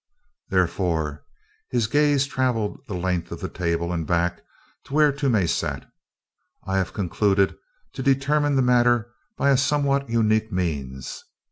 "Therefore," 0.49 1.23
his 1.69 1.85
gaze 1.85 2.25
traveled 2.25 2.79
the 2.87 2.95
length 2.95 3.31
of 3.31 3.39
the 3.39 3.47
table 3.47 3.93
and 3.93 4.07
back 4.07 4.41
to 4.85 4.95
where 4.95 5.11
Toomey 5.11 5.45
sat, 5.45 5.85
"I 6.65 6.77
have 6.79 6.91
concluded 6.91 7.55
to 7.93 8.01
determine 8.01 8.55
the 8.55 8.63
matter 8.63 9.11
by 9.37 9.51
a 9.51 9.57
somewhat 9.57 10.09
unique 10.09 10.51
means. 10.51 11.23